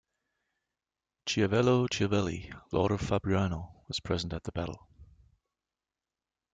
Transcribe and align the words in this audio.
Chiavello 1.27 1.87
Chiavelli, 1.87 2.51
lord 2.71 2.89
of 2.91 3.01
Fabriano, 3.01 3.83
was 3.87 3.99
present 3.99 4.33
at 4.33 4.45
the 4.45 4.51
battle. 4.51 4.89